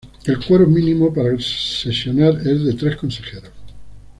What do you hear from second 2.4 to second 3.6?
es de tres consejeros.